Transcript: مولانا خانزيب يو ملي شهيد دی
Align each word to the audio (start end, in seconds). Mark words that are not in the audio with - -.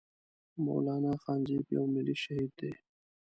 مولانا 0.65 1.11
خانزيب 1.23 1.65
يو 1.75 1.83
ملي 1.93 2.15
شهيد 2.23 2.51
دی 2.59 2.71